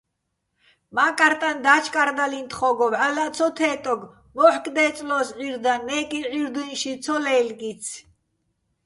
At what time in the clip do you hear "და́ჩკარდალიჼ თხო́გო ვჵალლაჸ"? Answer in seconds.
1.63-3.31